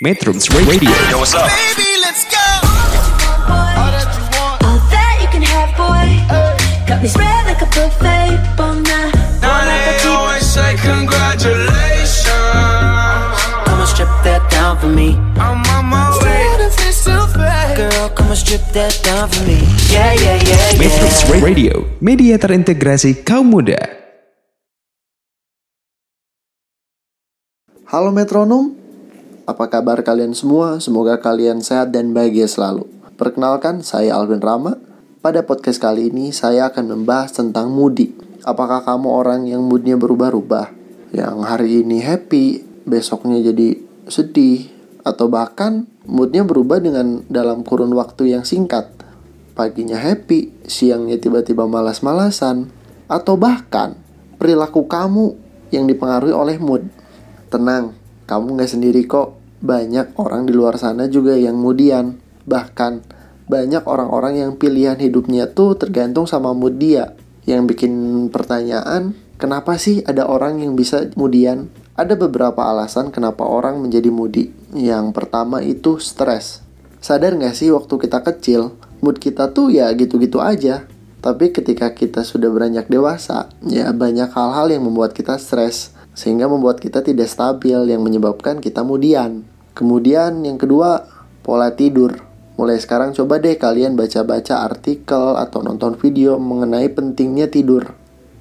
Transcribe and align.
Metrums 0.00 0.48
Radio. 0.52 0.90
Yo, 1.10 1.18
what's 1.18 1.32
up? 1.34 1.48
Baby, 1.48 1.88
let's 2.04 2.28
go. 2.28 2.36
All 3.48 4.76
that 4.92 5.16
you 5.24 5.28
can 5.32 5.40
have, 5.40 5.72
boy. 5.72 6.04
Got 6.84 7.00
me 7.00 7.08
spread 7.08 7.48
like 7.48 7.64
a 7.64 7.68
buffet. 7.72 8.36
Bon 8.60 8.82
na, 8.84 9.08
Now 9.40 9.64
they 9.64 9.96
always 10.04 10.44
say 10.44 10.76
congratulations. 10.84 12.28
Come 13.64 13.80
and 13.80 13.88
strip 13.88 14.12
that 14.28 14.44
down 14.52 14.76
for 14.76 14.92
me. 14.92 15.16
I'm 15.40 15.64
on 15.72 15.88
my 15.88 16.12
way. 16.20 16.44
Girl, 17.76 18.08
come 18.12 18.28
and 18.28 18.36
strip 18.38 18.60
that 18.76 18.92
down 19.00 19.28
for 19.32 19.44
me. 19.48 19.60
Yeah, 19.88 20.12
yeah, 20.12 20.36
yeah, 20.44 20.76
Metrums 20.80 21.24
yeah. 21.24 21.40
Radio, 21.40 21.74
media 22.00 22.36
terintegrasi 22.36 23.24
kaum 23.24 23.48
muda. 23.48 23.80
Halo 27.88 28.10
metronom, 28.12 28.76
apa 29.46 29.70
kabar 29.70 30.02
kalian 30.02 30.34
semua? 30.34 30.82
Semoga 30.82 31.22
kalian 31.22 31.62
sehat 31.62 31.94
dan 31.94 32.10
bahagia 32.10 32.50
selalu. 32.50 32.90
Perkenalkan, 33.14 33.86
saya 33.86 34.18
Alvin 34.18 34.42
Rama. 34.42 34.74
Pada 35.22 35.46
podcast 35.46 35.78
kali 35.78 36.10
ini, 36.10 36.34
saya 36.34 36.66
akan 36.66 36.98
membahas 36.98 37.30
tentang 37.30 37.70
moody. 37.70 38.10
Apakah 38.42 38.82
kamu 38.82 39.06
orang 39.06 39.46
yang 39.46 39.62
moodnya 39.62 39.94
berubah-ubah? 39.94 40.74
Yang 41.14 41.36
hari 41.46 41.86
ini 41.86 42.02
happy, 42.02 42.66
besoknya 42.90 43.38
jadi 43.38 43.78
sedih, 44.10 44.66
atau 45.06 45.30
bahkan 45.30 45.86
moodnya 46.10 46.42
berubah 46.42 46.82
dengan 46.82 47.22
dalam 47.30 47.62
kurun 47.62 47.94
waktu 47.94 48.34
yang 48.34 48.42
singkat. 48.42 48.90
Paginya 49.54 49.96
happy, 49.96 50.66
siangnya 50.66 51.22
tiba-tiba 51.22 51.70
malas-malasan, 51.70 52.66
atau 53.06 53.38
bahkan 53.38 53.94
perilaku 54.42 54.90
kamu 54.90 55.38
yang 55.70 55.86
dipengaruhi 55.86 56.34
oleh 56.34 56.58
mood. 56.58 56.90
Tenang, 57.46 57.94
kamu 58.26 58.58
nggak 58.58 58.70
sendiri 58.70 59.06
kok. 59.06 59.38
Banyak 59.62 60.18
orang 60.20 60.44
di 60.44 60.52
luar 60.52 60.76
sana 60.76 61.06
juga 61.06 61.38
yang 61.38 61.56
mudian. 61.56 62.18
Bahkan, 62.44 62.92
banyak 63.46 63.86
orang-orang 63.86 64.42
yang 64.42 64.52
pilihan 64.58 64.98
hidupnya 64.98 65.46
tuh 65.54 65.78
tergantung 65.78 66.26
sama 66.26 66.50
mood 66.50 66.76
dia. 66.82 67.14
Yang 67.46 67.74
bikin 67.74 67.92
pertanyaan, 68.34 69.14
kenapa 69.38 69.78
sih 69.78 70.02
ada 70.02 70.26
orang 70.26 70.58
yang 70.58 70.74
bisa 70.74 71.06
mudian? 71.14 71.70
Ada 71.96 72.18
beberapa 72.18 72.66
alasan 72.66 73.14
kenapa 73.14 73.46
orang 73.46 73.80
menjadi 73.80 74.12
moody. 74.12 74.52
Yang 74.76 75.16
pertama 75.16 75.64
itu 75.64 75.96
stres. 76.02 76.60
Sadar 77.00 77.38
nggak 77.38 77.54
sih 77.56 77.72
waktu 77.72 77.94
kita 77.96 78.20
kecil, 78.20 78.76
mood 79.00 79.22
kita 79.22 79.54
tuh 79.54 79.72
ya 79.72 79.88
gitu-gitu 79.96 80.42
aja. 80.42 80.84
Tapi 81.24 81.54
ketika 81.54 81.94
kita 81.96 82.26
sudah 82.26 82.52
beranjak 82.52 82.90
dewasa, 82.92 83.48
ya 83.64 83.94
banyak 83.94 84.28
hal-hal 84.34 84.68
yang 84.68 84.84
membuat 84.84 85.16
kita 85.16 85.40
stres 85.40 85.95
sehingga 86.16 86.48
membuat 86.48 86.80
kita 86.80 87.04
tidak 87.04 87.28
stabil 87.28 87.76
yang 87.92 88.00
menyebabkan 88.00 88.58
kita 88.64 88.80
mudian. 88.80 89.44
Kemudian 89.76 90.40
yang 90.48 90.56
kedua, 90.56 91.04
pola 91.44 91.76
tidur. 91.76 92.24
Mulai 92.56 92.80
sekarang 92.80 93.12
coba 93.12 93.36
deh 93.36 93.60
kalian 93.60 94.00
baca-baca 94.00 94.64
artikel 94.64 95.36
atau 95.36 95.60
nonton 95.60 95.92
video 96.00 96.40
mengenai 96.40 96.88
pentingnya 96.88 97.52
tidur. 97.52 97.92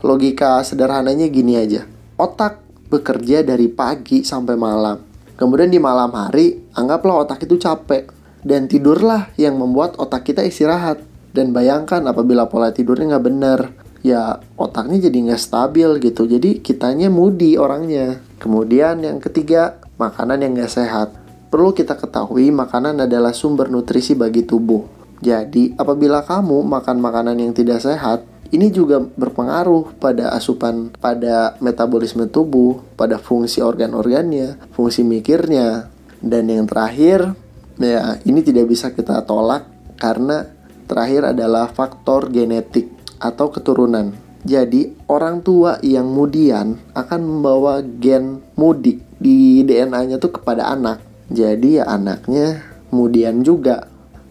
Logika 0.00 0.64
sederhananya 0.64 1.28
gini 1.28 1.60
aja. 1.60 1.84
Otak 2.16 2.64
bekerja 2.88 3.44
dari 3.44 3.68
pagi 3.68 4.24
sampai 4.24 4.56
malam. 4.56 5.04
Kemudian 5.36 5.68
di 5.68 5.76
malam 5.76 6.08
hari, 6.16 6.56
anggaplah 6.72 7.28
otak 7.28 7.44
itu 7.44 7.60
capek. 7.60 8.08
Dan 8.40 8.64
tidurlah 8.64 9.28
yang 9.36 9.60
membuat 9.60 10.00
otak 10.00 10.24
kita 10.24 10.40
istirahat. 10.40 11.04
Dan 11.36 11.52
bayangkan 11.52 12.00
apabila 12.08 12.48
pola 12.48 12.72
tidurnya 12.72 13.14
nggak 13.14 13.26
bener, 13.28 13.60
ya 14.02 14.38
otaknya 14.54 15.10
jadi 15.10 15.18
nggak 15.30 15.42
stabil 15.42 15.88
gitu. 16.02 16.26
Jadi 16.26 16.62
kitanya 16.62 17.10
moody 17.10 17.58
orangnya. 17.58 18.22
Kemudian 18.38 19.02
yang 19.02 19.18
ketiga, 19.18 19.82
makanan 19.98 20.42
yang 20.42 20.52
nggak 20.54 20.72
sehat. 20.72 21.08
Perlu 21.48 21.72
kita 21.72 21.96
ketahui 21.96 22.52
makanan 22.52 23.08
adalah 23.08 23.32
sumber 23.32 23.72
nutrisi 23.72 24.12
bagi 24.12 24.44
tubuh. 24.44 24.84
Jadi 25.18 25.74
apabila 25.74 26.22
kamu 26.22 26.62
makan 26.62 27.02
makanan 27.02 27.40
yang 27.42 27.50
tidak 27.50 27.82
sehat, 27.82 28.22
ini 28.54 28.70
juga 28.70 29.02
berpengaruh 29.02 29.98
pada 29.98 30.32
asupan 30.32 30.94
pada 30.94 31.58
metabolisme 31.58 32.30
tubuh, 32.30 32.80
pada 32.94 33.18
fungsi 33.18 33.60
organ-organnya, 33.60 34.72
fungsi 34.72 35.02
mikirnya. 35.02 35.90
Dan 36.18 36.50
yang 36.50 36.66
terakhir, 36.66 37.34
ya 37.78 38.18
ini 38.26 38.40
tidak 38.42 38.70
bisa 38.70 38.90
kita 38.94 39.22
tolak 39.26 39.66
karena 39.98 40.46
terakhir 40.88 41.34
adalah 41.34 41.70
faktor 41.70 42.30
genetik 42.30 42.97
atau 43.18 43.50
keturunan. 43.50 44.14
Jadi, 44.46 44.94
orang 45.10 45.42
tua 45.42 45.82
yang 45.82 46.08
mudian 46.08 46.78
akan 46.94 47.20
membawa 47.20 47.82
gen 47.82 48.40
mudi 48.54 49.02
di 49.18 49.66
DNA-nya 49.66 50.22
tuh 50.22 50.38
kepada 50.38 50.70
anak. 50.70 51.02
Jadi 51.28 51.82
ya 51.82 51.84
anaknya 51.84 52.64
mudian 52.88 53.44
juga. 53.44 53.84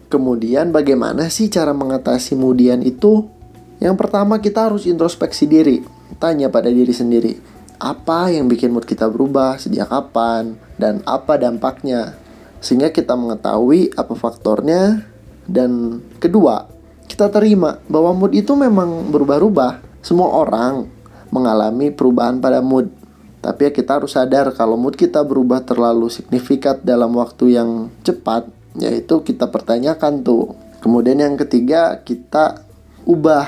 Kemudian 0.08 0.72
bagaimana 0.72 1.28
sih 1.28 1.52
cara 1.52 1.76
mengatasi 1.76 2.34
mudian 2.34 2.80
itu? 2.80 3.28
Yang 3.78 3.94
pertama 4.00 4.40
kita 4.42 4.66
harus 4.72 4.88
introspeksi 4.88 5.46
diri. 5.46 5.84
Tanya 6.18 6.48
pada 6.50 6.72
diri 6.72 6.90
sendiri. 6.90 7.38
Apa 7.78 8.32
yang 8.34 8.50
bikin 8.50 8.74
mood 8.74 8.88
kita 8.88 9.06
berubah, 9.06 9.60
sejak 9.60 9.86
kapan, 9.86 10.58
dan 10.80 11.04
apa 11.06 11.38
dampaknya. 11.38 12.18
Sehingga 12.58 12.90
kita 12.90 13.14
mengetahui 13.14 13.94
apa 13.94 14.18
faktornya. 14.18 15.06
Dan 15.46 16.02
kedua, 16.18 16.66
kita 17.08 17.32
terima 17.32 17.80
bahwa 17.88 18.12
mood 18.12 18.36
itu 18.36 18.52
memang 18.52 19.08
berubah-ubah. 19.08 20.04
Semua 20.04 20.28
orang 20.44 20.86
mengalami 21.32 21.88
perubahan 21.90 22.38
pada 22.38 22.60
mood. 22.60 22.92
Tapi 23.40 23.70
ya 23.70 23.72
kita 23.72 23.98
harus 23.98 24.12
sadar 24.14 24.52
kalau 24.52 24.76
mood 24.76 24.94
kita 24.94 25.24
berubah 25.24 25.64
terlalu 25.64 26.12
signifikan 26.12 26.78
dalam 26.84 27.16
waktu 27.16 27.56
yang 27.56 27.88
cepat, 28.04 28.50
yaitu 28.76 29.24
kita 29.24 29.48
pertanyakan 29.48 30.20
tuh. 30.20 30.52
Kemudian 30.84 31.18
yang 31.18 31.34
ketiga, 31.34 31.98
kita 32.04 32.62
ubah 33.08 33.46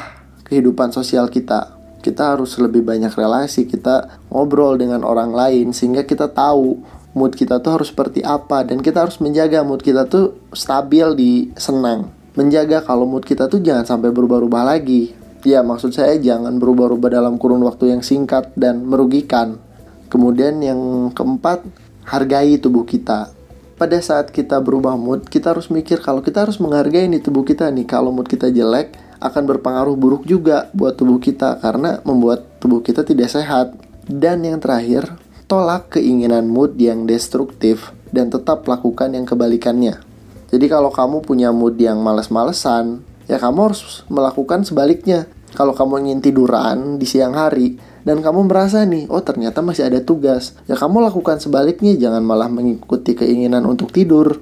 kehidupan 0.49 0.91
sosial 0.91 1.29
kita. 1.29 1.77
Kita 2.01 2.33
harus 2.33 2.57
lebih 2.57 2.81
banyak 2.81 3.13
relasi, 3.13 3.69
kita 3.69 4.25
ngobrol 4.33 4.81
dengan 4.81 5.05
orang 5.05 5.37
lain 5.37 5.77
sehingga 5.77 6.09
kita 6.09 6.33
tahu 6.33 6.81
mood 7.13 7.37
kita 7.37 7.61
tuh 7.61 7.77
harus 7.77 7.93
seperti 7.93 8.25
apa 8.25 8.65
dan 8.65 8.81
kita 8.81 9.05
harus 9.05 9.21
menjaga 9.21 9.61
mood 9.67 9.85
kita 9.85 10.09
tuh 10.09 10.39
stabil 10.55 11.07
di 11.13 11.33
senang. 11.61 12.20
Menjaga 12.39 12.87
kalau 12.87 13.11
mood 13.11 13.27
kita 13.27 13.51
tuh 13.51 13.59
jangan 13.59 13.83
sampai 13.83 14.15
berubah-ubah 14.15 14.63
lagi. 14.63 15.11
Ya, 15.43 15.67
maksud 15.67 15.91
saya 15.91 16.15
jangan 16.21 16.63
berubah-ubah 16.63 17.11
dalam 17.11 17.41
kurun 17.41 17.65
waktu 17.67 17.91
yang 17.97 18.07
singkat 18.07 18.55
dan 18.55 18.87
merugikan. 18.87 19.59
Kemudian 20.07 20.63
yang 20.63 21.11
keempat, 21.11 21.67
hargai 22.07 22.55
tubuh 22.63 22.87
kita. 22.87 23.35
Pada 23.75 23.97
saat 23.99 24.31
kita 24.31 24.61
berubah 24.61 24.95
mood, 24.95 25.27
kita 25.27 25.57
harus 25.57 25.73
mikir 25.73 26.05
kalau 26.05 26.21
kita 26.21 26.45
harus 26.45 26.61
menghargai 26.61 27.09
nih 27.09 27.25
tubuh 27.25 27.43
kita 27.43 27.67
nih. 27.73 27.89
Kalau 27.89 28.13
mood 28.13 28.29
kita 28.29 28.53
jelek, 28.53 28.95
akan 29.21 29.43
berpengaruh 29.51 29.97
buruk 29.97 30.23
juga 30.29 30.69
buat 30.77 30.95
tubuh 31.01 31.21
kita 31.21 31.59
karena 31.59 31.99
membuat 32.05 32.61
tubuh 32.61 32.85
kita 32.85 33.03
tidak 33.03 33.33
sehat. 33.33 33.75
Dan 34.05 34.45
yang 34.45 34.61
terakhir, 34.61 35.17
tolak 35.49 35.97
keinginan 35.97 36.47
mood 36.47 36.77
yang 36.77 37.09
destruktif 37.09 37.91
dan 38.13 38.29
tetap 38.29 38.69
lakukan 38.69 39.17
yang 39.17 39.25
kebalikannya. 39.25 40.10
Jadi 40.51 40.67
kalau 40.67 40.91
kamu 40.91 41.23
punya 41.23 41.55
mood 41.55 41.79
yang 41.79 42.03
males-malesan, 42.03 43.07
ya 43.31 43.39
kamu 43.39 43.71
harus 43.71 44.03
melakukan 44.11 44.67
sebaliknya. 44.67 45.31
Kalau 45.55 45.75
kamu 45.75 46.07
ingin 46.07 46.21
tiduran 46.23 46.99
di 46.99 47.07
siang 47.07 47.35
hari 47.35 47.75
dan 48.07 48.23
kamu 48.23 48.47
merasa 48.47 48.87
nih, 48.87 49.11
oh 49.11 49.23
ternyata 49.23 49.63
masih 49.63 49.87
ada 49.87 49.99
tugas, 50.03 50.55
ya 50.71 50.79
kamu 50.79 51.03
lakukan 51.11 51.43
sebaliknya, 51.43 51.95
jangan 51.99 52.23
malah 52.23 52.47
mengikuti 52.47 53.19
keinginan 53.19 53.67
untuk 53.67 53.91
tidur. 53.91 54.39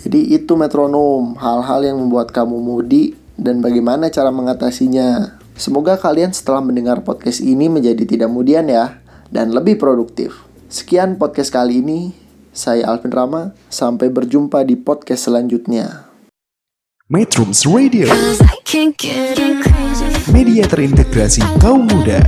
Jadi 0.00 0.32
itu 0.32 0.56
metronom, 0.56 1.36
hal-hal 1.36 1.84
yang 1.84 2.00
membuat 2.00 2.32
kamu 2.32 2.56
moody 2.56 3.16
dan 3.36 3.60
bagaimana 3.60 4.08
cara 4.08 4.32
mengatasinya. 4.32 5.40
Semoga 5.56 5.96
kalian 5.96 6.32
setelah 6.36 6.60
mendengar 6.60 7.00
podcast 7.00 7.40
ini 7.40 7.68
menjadi 7.68 8.04
tidak 8.04 8.28
mudian 8.28 8.68
ya, 8.68 9.00
dan 9.32 9.52
lebih 9.52 9.80
produktif. 9.80 10.44
Sekian 10.68 11.16
podcast 11.20 11.52
kali 11.52 11.80
ini, 11.84 12.12
saya 12.56 12.88
Alvin 12.88 13.12
Rama, 13.12 13.52
sampai 13.68 14.08
berjumpa 14.08 14.64
di 14.64 14.80
podcast 14.80 15.28
selanjutnya. 15.28 16.08
Metrums 17.06 17.68
Radio, 17.68 18.08
media 20.32 20.64
terintegrasi 20.66 21.44
kaum 21.62 21.86
muda. 21.86 22.18